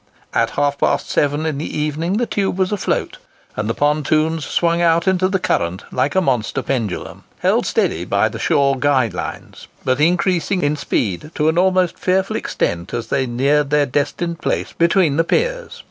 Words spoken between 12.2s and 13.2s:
extent as